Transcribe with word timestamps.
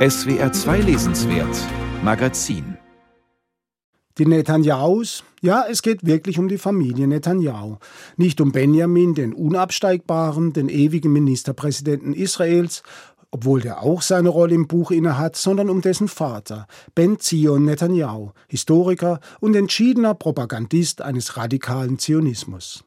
SWR 0.00 0.50
2 0.50 0.80
Lesenswert 0.80 1.54
Magazin 2.02 2.78
die 4.16 4.24
Netanyahus? 4.24 5.24
Ja, 5.42 5.66
es 5.68 5.82
geht 5.82 6.06
wirklich 6.06 6.38
um 6.38 6.48
die 6.48 6.56
Familie 6.56 7.06
Netanyahu. 7.06 7.76
Nicht 8.16 8.40
um 8.40 8.50
Benjamin, 8.50 9.14
den 9.14 9.34
Unabsteigbaren, 9.34 10.54
den 10.54 10.70
ewigen 10.70 11.12
Ministerpräsidenten 11.12 12.14
Israels, 12.14 12.82
obwohl 13.30 13.60
der 13.60 13.82
auch 13.82 14.00
seine 14.00 14.30
Rolle 14.30 14.54
im 14.54 14.68
Buch 14.68 14.90
innehat, 14.90 15.36
sondern 15.36 15.68
um 15.68 15.82
dessen 15.82 16.08
Vater, 16.08 16.66
Ben 16.94 17.18
Zion 17.18 17.66
Netanyahu, 17.66 18.30
Historiker 18.48 19.20
und 19.40 19.54
entschiedener 19.54 20.14
Propagandist 20.14 21.02
eines 21.02 21.36
radikalen 21.36 21.98
Zionismus. 21.98 22.84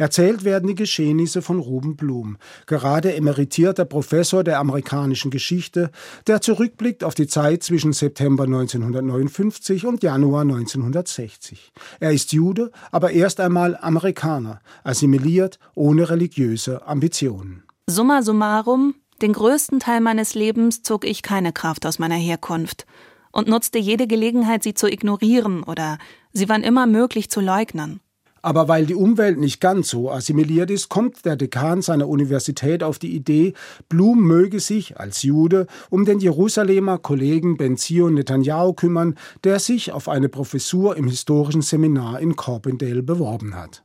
Erzählt 0.00 0.44
werden 0.44 0.66
die 0.66 0.74
Geschehnisse 0.74 1.42
von 1.42 1.58
Ruben 1.58 1.94
Blum, 1.94 2.38
gerade 2.64 3.14
emeritierter 3.14 3.84
Professor 3.84 4.42
der 4.42 4.58
amerikanischen 4.58 5.30
Geschichte, 5.30 5.90
der 6.26 6.40
zurückblickt 6.40 7.04
auf 7.04 7.14
die 7.14 7.26
Zeit 7.26 7.62
zwischen 7.62 7.92
September 7.92 8.44
1959 8.44 9.84
und 9.84 10.02
Januar 10.02 10.40
1960. 10.40 11.70
Er 12.00 12.12
ist 12.12 12.32
Jude, 12.32 12.70
aber 12.90 13.10
erst 13.10 13.40
einmal 13.40 13.76
Amerikaner, 13.78 14.60
assimiliert, 14.84 15.58
ohne 15.74 16.08
religiöse 16.08 16.86
Ambitionen. 16.86 17.64
Summa 17.86 18.22
summarum, 18.22 18.94
den 19.20 19.34
größten 19.34 19.80
Teil 19.80 20.00
meines 20.00 20.32
Lebens 20.34 20.82
zog 20.82 21.04
ich 21.04 21.22
keine 21.22 21.52
Kraft 21.52 21.84
aus 21.84 21.98
meiner 21.98 22.14
Herkunft 22.14 22.86
und 23.32 23.48
nutzte 23.48 23.78
jede 23.78 24.06
Gelegenheit, 24.06 24.62
sie 24.62 24.72
zu 24.72 24.90
ignorieren 24.90 25.62
oder 25.62 25.98
sie 26.32 26.48
wann 26.48 26.62
immer 26.62 26.86
möglich 26.86 27.28
zu 27.28 27.42
leugnen. 27.42 28.00
Aber 28.42 28.68
weil 28.68 28.86
die 28.86 28.94
Umwelt 28.94 29.38
nicht 29.38 29.60
ganz 29.60 29.90
so 29.90 30.10
assimiliert 30.10 30.70
ist, 30.70 30.88
kommt 30.88 31.24
der 31.24 31.36
Dekan 31.36 31.82
seiner 31.82 32.08
Universität 32.08 32.82
auf 32.82 32.98
die 32.98 33.14
Idee, 33.14 33.54
Blum 33.88 34.22
möge 34.22 34.60
sich 34.60 34.98
als 34.98 35.22
Jude 35.22 35.66
um 35.90 36.04
den 36.04 36.20
Jerusalemer 36.20 36.98
Kollegen 36.98 37.56
Benzion 37.56 38.14
Netanyahu 38.14 38.72
kümmern, 38.72 39.16
der 39.44 39.58
sich 39.58 39.92
auf 39.92 40.08
eine 40.08 40.28
Professur 40.28 40.96
im 40.96 41.06
historischen 41.06 41.62
Seminar 41.62 42.20
in 42.20 42.36
Corbindale 42.36 43.02
beworben 43.02 43.54
hat. 43.54 43.84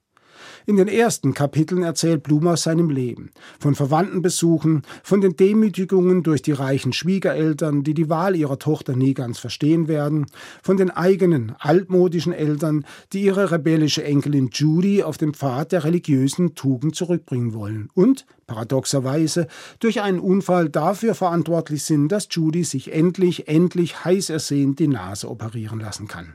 In 0.67 0.77
den 0.77 0.87
ersten 0.87 1.35
Kapiteln 1.35 1.83
erzählt 1.83 2.23
Blum 2.23 2.47
aus 2.47 2.63
seinem 2.63 2.89
Leben, 2.89 3.29
von 3.59 3.75
Verwandtenbesuchen, 3.75 4.81
von 5.03 5.21
den 5.21 5.35
Demütigungen 5.35 6.23
durch 6.23 6.41
die 6.41 6.53
reichen 6.53 6.91
Schwiegereltern, 6.91 7.83
die 7.83 7.93
die 7.93 8.09
Wahl 8.09 8.35
ihrer 8.35 8.57
Tochter 8.57 8.95
nie 8.95 9.13
ganz 9.13 9.37
verstehen 9.37 9.87
werden, 9.87 10.25
von 10.63 10.77
den 10.77 10.89
eigenen 10.89 11.53
altmodischen 11.59 12.33
Eltern, 12.33 12.83
die 13.13 13.21
ihre 13.21 13.51
rebellische 13.51 14.03
Enkelin 14.03 14.49
Judy 14.51 15.03
auf 15.03 15.19
den 15.19 15.35
Pfad 15.35 15.71
der 15.71 15.83
religiösen 15.83 16.55
Tugend 16.55 16.95
zurückbringen 16.95 17.53
wollen 17.53 17.89
und, 17.93 18.25
paradoxerweise, 18.47 19.47
durch 19.79 20.01
einen 20.01 20.19
Unfall 20.19 20.69
dafür 20.69 21.13
verantwortlich 21.13 21.83
sind, 21.83 22.07
dass 22.11 22.27
Judy 22.31 22.63
sich 22.63 22.91
endlich, 22.91 23.47
endlich 23.47 24.03
heiß 24.03 24.31
ersehnt 24.31 24.79
die 24.79 24.87
Nase 24.87 25.29
operieren 25.29 25.79
lassen 25.79 26.07
kann. 26.07 26.33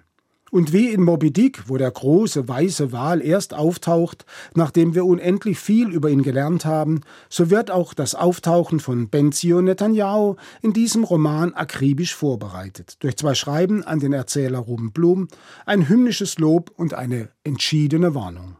Und 0.50 0.72
wie 0.72 0.88
in 0.88 1.02
Moby 1.02 1.32
Dick, 1.32 1.68
wo 1.68 1.76
der 1.76 1.90
große 1.90 2.48
weiße 2.48 2.90
Wal 2.90 3.22
erst 3.22 3.54
auftaucht, 3.54 4.24
nachdem 4.54 4.94
wir 4.94 5.04
unendlich 5.04 5.58
viel 5.58 5.90
über 5.90 6.10
ihn 6.10 6.22
gelernt 6.22 6.64
haben, 6.64 7.02
so 7.28 7.50
wird 7.50 7.70
auch 7.70 7.94
das 7.94 8.16
Auftauchen 8.16 8.80
von 8.80 9.08
Benzio 9.08 9.62
Netanyahu 9.62 10.34
in 10.60 10.72
diesem 10.72 11.04
Roman 11.04 11.54
akribisch 11.54 12.14
vorbereitet. 12.14 12.96
Durch 13.00 13.16
zwei 13.16 13.34
Schreiben 13.34 13.84
an 13.84 14.00
den 14.00 14.12
Erzähler 14.12 14.58
Ruben 14.58 14.90
Blum, 14.92 15.28
ein 15.66 15.88
hymnisches 15.88 16.38
Lob 16.38 16.72
und 16.76 16.94
eine 16.94 17.28
entschiedene 17.44 18.14
Warnung. 18.14 18.56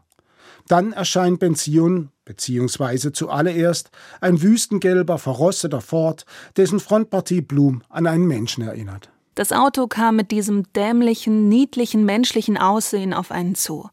Dann 0.67 0.93
erscheint 0.93 1.39
Benzion, 1.39 2.09
beziehungsweise 2.23 3.11
zuallererst 3.11 3.91
ein 4.21 4.41
wüstengelber, 4.41 5.17
verrosteter 5.17 5.81
Ford, 5.81 6.25
dessen 6.55 6.79
Frontpartie 6.79 7.41
Blum 7.41 7.83
an 7.89 8.07
einen 8.07 8.25
Menschen 8.25 8.63
erinnert. 8.63 9.11
Das 9.35 9.53
Auto 9.53 9.87
kam 9.87 10.17
mit 10.17 10.31
diesem 10.31 10.71
dämlichen, 10.73 11.47
niedlichen 11.47 12.05
menschlichen 12.05 12.57
Aussehen 12.57 13.13
auf 13.13 13.31
einen 13.31 13.55
zu. 13.55 13.89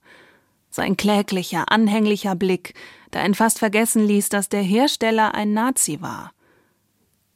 Sein 0.71 0.97
kläglicher, 0.97 1.71
anhänglicher 1.71 2.35
Blick, 2.35 2.75
der 3.13 3.23
einen 3.23 3.35
fast 3.35 3.59
vergessen 3.59 4.05
ließ, 4.05 4.29
dass 4.29 4.49
der 4.49 4.63
Hersteller 4.63 5.35
ein 5.35 5.53
Nazi 5.53 6.01
war. 6.01 6.33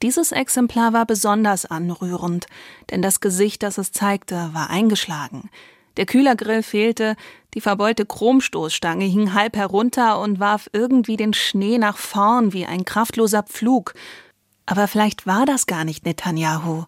Dieses 0.03 0.33
Exemplar 0.33 0.93
war 0.93 1.07
besonders 1.07 1.65
anrührend, 1.65 2.47
denn 2.91 3.03
das 3.03 3.21
Gesicht, 3.21 3.63
das 3.63 3.79
es 3.79 3.93
zeigte, 3.93 4.51
war 4.53 4.69
eingeschlagen. 4.69 5.49
Der 5.97 6.07
Kühlergrill 6.07 6.65
fehlte, 6.65 7.17
die 7.55 7.61
verbeulte 7.61 8.05
Chromstoßstange 8.05 9.05
hing 9.05 9.33
halb 9.35 9.57
herunter 9.57 10.19
und 10.21 10.41
warf 10.41 10.69
irgendwie 10.73 11.17
den 11.17 11.35
Schnee 11.35 11.79
nach 11.79 11.99
vorn 11.99 12.53
wie 12.53 12.67
ein 12.67 12.85
kraftloser 12.85 13.45
Pflug. 13.45 13.95
Aber 14.67 14.89
vielleicht 14.89 15.27
war 15.27 15.47
das 15.47 15.67
gar 15.67 15.85
nicht 15.85 16.05
Netanyahu. 16.05 16.85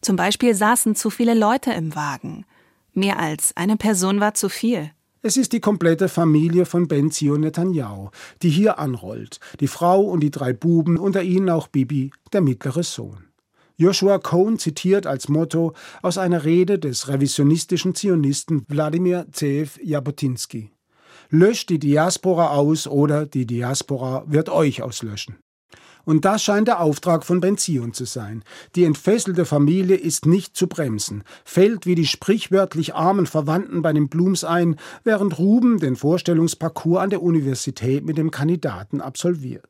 Zum 0.00 0.16
Beispiel 0.16 0.54
saßen 0.54 0.94
zu 0.94 1.10
viele 1.10 1.34
Leute 1.34 1.72
im 1.72 1.94
Wagen. 1.94 2.44
Mehr 2.94 3.18
als 3.18 3.56
eine 3.56 3.76
Person 3.76 4.20
war 4.20 4.34
zu 4.34 4.48
viel. 4.48 4.90
Es 5.22 5.36
ist 5.36 5.52
die 5.52 5.60
komplette 5.60 6.08
Familie 6.08 6.64
von 6.64 6.88
Benzio 6.88 7.36
Netanyahu, 7.36 8.08
die 8.42 8.48
hier 8.48 8.78
anrollt. 8.78 9.38
Die 9.60 9.68
Frau 9.68 10.00
und 10.00 10.20
die 10.20 10.30
drei 10.30 10.54
Buben, 10.54 10.96
unter 10.96 11.22
ihnen 11.22 11.50
auch 11.50 11.68
Bibi, 11.68 12.10
der 12.32 12.40
mittlere 12.40 12.82
Sohn. 12.82 13.24
Joshua 13.76 14.18
Cohn 14.18 14.58
zitiert 14.58 15.06
als 15.06 15.28
Motto 15.28 15.74
aus 16.02 16.16
einer 16.16 16.44
Rede 16.44 16.78
des 16.78 17.08
revisionistischen 17.08 17.94
Zionisten 17.94 18.64
Wladimir 18.68 19.26
Zeev 19.32 19.78
Jabotinsky. 19.82 20.70
Löscht 21.28 21.68
die 21.68 21.78
Diaspora 21.78 22.50
aus 22.50 22.86
oder 22.86 23.26
die 23.26 23.46
Diaspora 23.46 24.24
wird 24.26 24.48
euch 24.48 24.82
auslöschen. 24.82 25.36
Und 26.10 26.24
das 26.24 26.42
scheint 26.42 26.66
der 26.66 26.80
Auftrag 26.80 27.24
von 27.24 27.38
Benzion 27.38 27.92
zu 27.92 28.04
sein. 28.04 28.42
Die 28.74 28.82
entfesselte 28.82 29.44
Familie 29.44 29.94
ist 29.94 30.26
nicht 30.26 30.56
zu 30.56 30.66
bremsen, 30.66 31.22
fällt 31.44 31.86
wie 31.86 31.94
die 31.94 32.04
sprichwörtlich 32.04 32.96
armen 32.96 33.26
Verwandten 33.26 33.80
bei 33.80 33.92
den 33.92 34.08
Blums 34.08 34.42
ein, 34.42 34.74
während 35.04 35.38
Ruben 35.38 35.78
den 35.78 35.94
Vorstellungsparcours 35.94 37.00
an 37.00 37.10
der 37.10 37.22
Universität 37.22 38.04
mit 38.04 38.18
dem 38.18 38.32
Kandidaten 38.32 39.00
absolviert. 39.00 39.69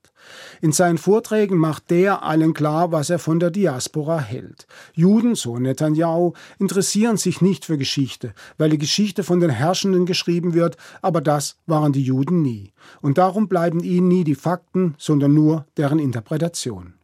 In 0.61 0.73
seinen 0.73 0.99
Vorträgen 0.99 1.57
macht 1.57 1.91
der 1.91 2.23
allen 2.23 2.55
klar, 2.55 2.93
was 2.93 3.11
er 3.11 3.19
von 3.19 3.41
der 3.41 3.51
Diaspora 3.51 4.21
hält. 4.21 4.67
Juden, 4.95 5.35
so 5.35 5.59
Netanyahu, 5.59 6.33
interessieren 6.59 7.17
sich 7.17 7.41
nicht 7.41 7.65
für 7.65 7.79
Geschichte, 7.79 8.35
weil 8.59 8.71
die 8.71 8.79
Geschichte 8.79 9.25
von 9.25 9.41
den 9.41 9.51
Herrschenden 9.51 10.07
geschrieben 10.07 10.55
wird, 10.55 10.77
aber 11.03 11.21
das 11.21 11.57
waren 11.67 11.93
die 11.93 12.03
Juden 12.03 12.43
nie. 12.43 12.73
Und 13.01 13.19
darum 13.19 13.49
bleiben 13.49 13.81
ihnen 13.81 14.09
nie 14.09 14.25
die 14.25 14.35
Fakten, 14.35 14.95
sondern 14.99 15.35
nur 15.35 15.67
deren 15.77 15.99
Interpretation. 15.99 16.95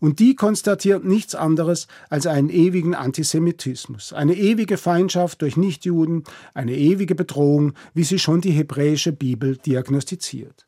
Und 0.00 0.18
die 0.18 0.34
konstatiert 0.34 1.04
nichts 1.04 1.34
anderes 1.34 1.86
als 2.10 2.26
einen 2.26 2.50
ewigen 2.50 2.94
Antisemitismus, 2.94 4.12
eine 4.12 4.34
ewige 4.34 4.76
Feindschaft 4.76 5.40
durch 5.40 5.56
Nichtjuden, 5.56 6.24
eine 6.52 6.76
ewige 6.76 7.14
Bedrohung, 7.14 7.72
wie 7.94 8.04
sie 8.04 8.18
schon 8.18 8.42
die 8.42 8.50
hebräische 8.50 9.12
Bibel 9.12 9.56
diagnostiziert. 9.56 10.66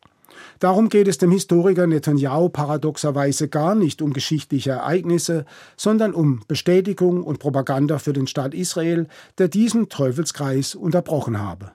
Darum 0.58 0.88
geht 0.88 1.08
es 1.08 1.18
dem 1.18 1.30
Historiker 1.30 1.86
Netanyahu 1.86 2.48
paradoxerweise 2.48 3.48
gar 3.48 3.74
nicht 3.74 4.02
um 4.02 4.12
geschichtliche 4.12 4.70
Ereignisse, 4.70 5.44
sondern 5.76 6.14
um 6.14 6.42
Bestätigung 6.48 7.22
und 7.22 7.38
Propaganda 7.38 7.98
für 7.98 8.12
den 8.12 8.26
Staat 8.26 8.54
Israel, 8.54 9.08
der 9.38 9.48
diesen 9.48 9.88
Teufelskreis 9.88 10.74
unterbrochen 10.74 11.40
habe. 11.40 11.72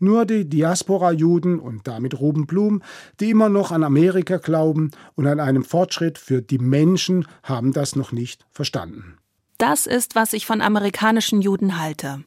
Nur 0.00 0.26
die 0.26 0.48
Diaspora-Juden 0.48 1.58
und 1.58 1.88
damit 1.88 2.20
Ruben 2.20 2.46
Blum, 2.46 2.82
die 3.18 3.30
immer 3.30 3.48
noch 3.48 3.72
an 3.72 3.82
Amerika 3.82 4.36
glauben 4.36 4.92
und 5.16 5.26
an 5.26 5.40
einem 5.40 5.64
Fortschritt 5.64 6.18
für 6.18 6.40
die 6.40 6.58
Menschen, 6.58 7.26
haben 7.42 7.72
das 7.72 7.96
noch 7.96 8.12
nicht 8.12 8.46
verstanden. 8.50 9.18
Das 9.58 9.86
ist, 9.86 10.14
was 10.14 10.32
ich 10.34 10.46
von 10.46 10.60
amerikanischen 10.60 11.42
Juden 11.42 11.80
halte. 11.80 12.22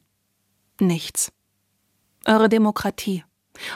Nichts. 0.81 1.31
Eure 2.25 2.49
Demokratie 2.49 3.23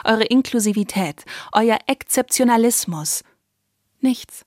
eure 0.04 0.24
Inklusivität, 0.24 1.24
euer 1.52 1.78
Exzeptionalismus. 1.86 3.22
Nichts. 4.00 4.44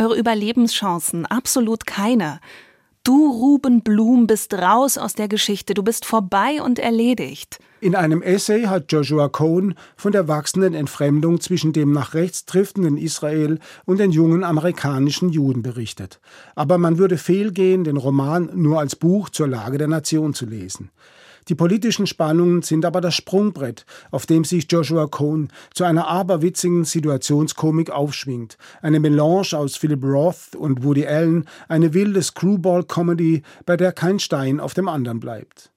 Eure 0.00 0.16
Überlebenschancen, 0.16 1.26
absolut 1.26 1.86
keine. 1.86 2.40
Du, 3.04 3.30
Ruben 3.30 3.82
Blum, 3.82 4.26
bist 4.26 4.54
raus 4.54 4.96
aus 4.96 5.12
der 5.12 5.28
Geschichte, 5.28 5.74
du 5.74 5.82
bist 5.82 6.06
vorbei 6.06 6.62
und 6.62 6.78
erledigt. 6.78 7.58
In 7.80 7.94
einem 7.94 8.22
Essay 8.22 8.62
hat 8.62 8.90
Joshua 8.90 9.28
Cohn 9.28 9.74
von 9.94 10.10
der 10.10 10.26
wachsenden 10.26 10.72
Entfremdung 10.72 11.38
zwischen 11.38 11.74
dem 11.74 11.92
nach 11.92 12.14
rechts 12.14 12.46
driftenden 12.46 12.96
Israel 12.96 13.58
und 13.84 14.00
den 14.00 14.10
jungen 14.10 14.42
amerikanischen 14.42 15.28
Juden 15.28 15.60
berichtet. 15.62 16.18
Aber 16.54 16.78
man 16.78 16.96
würde 16.96 17.18
fehlgehen, 17.18 17.84
den 17.84 17.98
Roman 17.98 18.48
nur 18.54 18.80
als 18.80 18.96
Buch 18.96 19.28
zur 19.28 19.48
Lage 19.48 19.76
der 19.76 19.88
Nation 19.88 20.32
zu 20.32 20.46
lesen. 20.46 20.90
Die 21.48 21.54
politischen 21.54 22.06
Spannungen 22.06 22.62
sind 22.62 22.84
aber 22.84 23.00
das 23.00 23.14
Sprungbrett, 23.14 23.84
auf 24.10 24.26
dem 24.26 24.44
sich 24.44 24.66
Joshua 24.70 25.06
Cohn 25.06 25.48
zu 25.74 25.84
einer 25.84 26.08
aberwitzigen 26.08 26.84
Situationskomik 26.84 27.90
aufschwingt. 27.90 28.56
Eine 28.80 29.00
Melange 29.00 29.52
aus 29.52 29.76
Philip 29.76 30.02
Roth 30.02 30.56
und 30.56 30.84
Woody 30.84 31.06
Allen, 31.06 31.46
eine 31.68 31.92
wilde 31.92 32.22
Screwball-Comedy, 32.22 33.42
bei 33.66 33.76
der 33.76 33.92
kein 33.92 34.18
Stein 34.18 34.60
auf 34.60 34.74
dem 34.74 34.88
anderen 34.88 35.20
bleibt. 35.20 35.70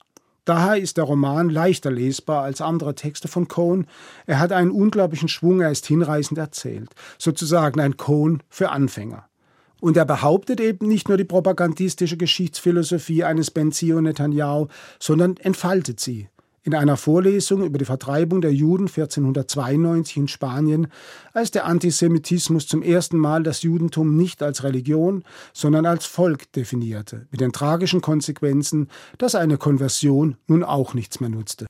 Daher 0.45 0.77
ist 0.77 0.95
der 0.95 1.03
Roman 1.03 1.49
leichter 1.49 1.91
lesbar 1.91 2.43
als 2.43 2.61
andere 2.61 2.95
Texte 2.95 3.27
von 3.27 3.49
Cohn. 3.49 3.85
Er 4.25 4.39
hat 4.39 4.53
einen 4.53 4.71
unglaublichen 4.71 5.27
Schwung, 5.27 5.59
er 5.59 5.71
ist 5.71 5.85
hinreißend 5.85 6.39
erzählt. 6.39 6.89
Sozusagen 7.17 7.81
ein 7.81 7.97
Cohn 7.97 8.41
für 8.47 8.69
Anfänger. 8.69 9.27
Und 9.79 9.95
er 9.97 10.05
behauptet 10.05 10.59
eben 10.59 10.87
nicht 10.87 11.07
nur 11.07 11.17
die 11.17 11.23
propagandistische 11.23 12.17
Geschichtsphilosophie 12.17 13.23
eines 13.23 13.51
Benzio 13.51 14.01
Netanyahu, 14.01 14.67
sondern 14.99 15.37
entfaltet 15.37 15.99
sie. 15.99 16.29
In 16.63 16.75
einer 16.75 16.97
Vorlesung 16.97 17.63
über 17.63 17.77
die 17.77 17.85
Vertreibung 17.85 18.41
der 18.41 18.53
Juden 18.53 18.87
1492 18.87 20.17
in 20.17 20.27
Spanien, 20.27 20.87
als 21.31 21.49
der 21.51 21.65
Antisemitismus 21.65 22.67
zum 22.67 22.81
ersten 22.81 23.17
Mal 23.17 23.43
das 23.43 23.61
Judentum 23.61 24.17
nicht 24.17 24.43
als 24.43 24.65
Religion, 24.65 25.23
sondern 25.53 25.85
als 25.85 26.05
Volk 26.05 26.51
definierte, 26.51 27.25
mit 27.31 27.39
den 27.39 27.53
tragischen 27.53 28.01
Konsequenzen, 28.01 28.89
dass 29.17 29.33
eine 29.33 29.57
Konversion 29.57 30.35
nun 30.47 30.61
auch 30.61 30.93
nichts 30.93 31.21
mehr 31.21 31.29
nutzte. 31.29 31.67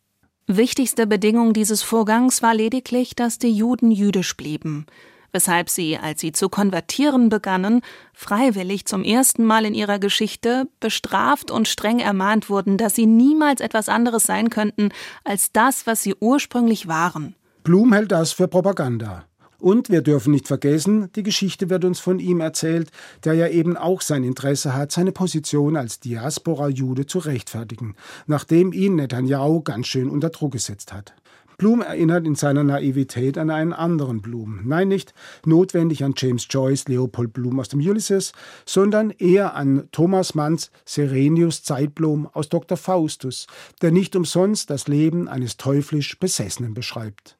Wichtigste 0.47 1.05
Bedingung 1.05 1.53
dieses 1.53 1.83
Vorgangs 1.83 2.41
war 2.41 2.55
lediglich, 2.55 3.13
dass 3.13 3.37
die 3.37 3.51
Juden 3.51 3.91
jüdisch 3.91 4.35
blieben 4.35 4.87
weshalb 5.31 5.69
sie, 5.69 5.97
als 5.97 6.21
sie 6.21 6.31
zu 6.31 6.49
konvertieren 6.49 7.29
begannen, 7.29 7.81
freiwillig 8.13 8.85
zum 8.85 9.03
ersten 9.03 9.45
Mal 9.45 9.65
in 9.65 9.73
ihrer 9.73 9.99
Geschichte 9.99 10.67
bestraft 10.79 11.51
und 11.51 11.67
streng 11.67 11.99
ermahnt 11.99 12.49
wurden, 12.49 12.77
dass 12.77 12.95
sie 12.95 13.05
niemals 13.05 13.61
etwas 13.61 13.89
anderes 13.89 14.23
sein 14.23 14.49
könnten 14.49 14.89
als 15.23 15.51
das, 15.51 15.87
was 15.87 16.03
sie 16.03 16.15
ursprünglich 16.19 16.87
waren. 16.87 17.35
Blum 17.63 17.93
hält 17.93 18.11
das 18.11 18.31
für 18.31 18.47
Propaganda. 18.47 19.25
Und 19.59 19.89
wir 19.89 20.01
dürfen 20.01 20.31
nicht 20.31 20.47
vergessen, 20.47 21.11
die 21.15 21.23
Geschichte 21.23 21.69
wird 21.69 21.83
uns 21.83 21.99
von 21.99 22.19
ihm 22.19 22.41
erzählt, 22.41 22.91
der 23.23 23.33
ja 23.33 23.47
eben 23.47 23.75
auch 23.75 24.01
sein 24.01 24.23
Interesse 24.23 24.75
hat, 24.75 24.91
seine 24.91 25.11
Position 25.11 25.75
als 25.75 25.99
Diaspora-Jude 25.99 27.07
zu 27.07 27.17
rechtfertigen, 27.19 27.95
nachdem 28.27 28.71
ihn 28.71 28.95
Netanyahu 28.95 29.61
ganz 29.61 29.87
schön 29.87 30.09
unter 30.09 30.29
Druck 30.29 30.51
gesetzt 30.51 30.93
hat. 30.93 31.13
Blum 31.57 31.81
erinnert 31.81 32.27
in 32.27 32.35
seiner 32.35 32.63
Naivität 32.63 33.37
an 33.37 33.49
einen 33.49 33.73
anderen 33.73 34.21
Blum. 34.21 34.61
Nein, 34.63 34.89
nicht 34.89 35.15
notwendig 35.43 36.03
an 36.03 36.13
James 36.15 36.47
Joyce, 36.49 36.87
Leopold 36.87 37.33
Blum 37.33 37.59
aus 37.59 37.69
dem 37.69 37.79
Ulysses, 37.79 38.31
sondern 38.65 39.09
eher 39.09 39.55
an 39.55 39.87
Thomas 39.91 40.35
Manns 40.35 40.69
Serenius 40.85 41.63
Zeitblom 41.63 42.29
aus 42.31 42.49
Dr. 42.49 42.77
Faustus, 42.77 43.47
der 43.81 43.91
nicht 43.91 44.15
umsonst 44.15 44.69
das 44.69 44.87
Leben 44.87 45.27
eines 45.27 45.57
teuflisch 45.57 46.19
Besessenen 46.19 46.75
beschreibt. 46.75 47.36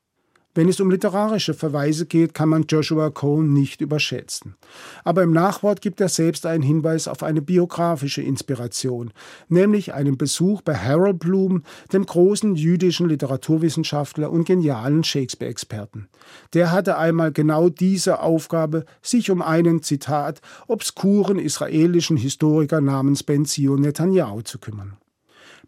Wenn 0.58 0.70
es 0.70 0.80
um 0.80 0.90
literarische 0.90 1.54
Verweise 1.54 2.08
geht, 2.08 2.34
kann 2.34 2.50
man 2.50 2.66
Joshua 2.68 3.12
Cohn 3.12 3.54
nicht 3.54 3.80
überschätzen. 3.80 4.56
Aber 5.04 5.22
im 5.22 5.32
Nachwort 5.32 5.82
gibt 5.82 6.02
er 6.02 6.10
selbst 6.10 6.48
einen 6.48 6.64
Hinweis 6.64 7.08
auf 7.08 7.22
eine 7.22 7.44
biografische 7.44 8.24
Inspiration, 8.24 9.14
nämlich 9.50 9.94
einen 9.94 10.18
Besuch 10.18 10.64
bei 10.64 10.74
Harold 10.74 11.20
Bloom, 11.20 11.62
dem 11.94 12.08
großen 12.08 12.56
jüdischen 12.56 13.08
Literaturwissenschaftler 13.08 14.32
und 14.32 14.46
genialen 14.46 15.04
Shakespeare-Experten. 15.04 16.08
Der 16.56 16.72
hatte 16.72 16.98
einmal 16.98 17.32
genau 17.32 17.70
diese 17.70 18.20
Aufgabe, 18.22 18.86
sich 19.04 19.30
um 19.30 19.44
einen, 19.44 19.84
Zitat, 19.84 20.42
obskuren 20.66 21.38
israelischen 21.38 22.18
Historiker 22.18 22.82
namens 22.82 23.22
Ben 23.22 23.46
Zion 23.46 23.82
Netanyahu 23.82 24.42
zu 24.42 24.58
kümmern. 24.58 24.98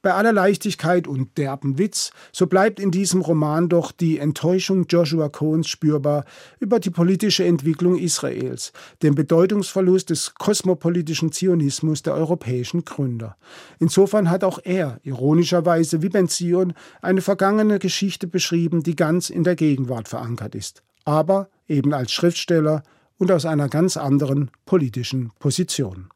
Bei 0.01 0.13
aller 0.13 0.31
Leichtigkeit 0.31 1.07
und 1.07 1.37
derben 1.37 1.77
Witz, 1.77 2.11
so 2.31 2.47
bleibt 2.47 2.79
in 2.79 2.91
diesem 2.91 3.21
Roman 3.21 3.67
doch 3.67 3.91
die 3.91 4.17
Enttäuschung 4.19 4.85
Joshua 4.87 5.29
Cohns 5.29 5.67
spürbar 5.67 6.25
über 6.59 6.79
die 6.79 6.89
politische 6.89 7.43
Entwicklung 7.43 7.97
Israels, 7.97 8.71
den 9.03 9.15
Bedeutungsverlust 9.15 10.09
des 10.09 10.33
kosmopolitischen 10.35 11.31
Zionismus 11.31 12.01
der 12.01 12.13
europäischen 12.13 12.85
Gründer. 12.85 13.35
Insofern 13.79 14.29
hat 14.29 14.43
auch 14.43 14.59
er, 14.63 14.99
ironischerweise 15.03 16.01
wie 16.01 16.09
Ben 16.09 16.29
Zion, 16.29 16.73
eine 17.01 17.21
vergangene 17.21 17.79
Geschichte 17.79 18.27
beschrieben, 18.27 18.83
die 18.83 18.95
ganz 18.95 19.29
in 19.29 19.43
der 19.43 19.55
Gegenwart 19.55 20.07
verankert 20.07 20.55
ist. 20.55 20.83
Aber 21.03 21.49
eben 21.67 21.93
als 21.93 22.11
Schriftsteller 22.11 22.83
und 23.17 23.31
aus 23.31 23.45
einer 23.45 23.67
ganz 23.67 23.97
anderen 23.97 24.49
politischen 24.65 25.31
Position. 25.39 26.09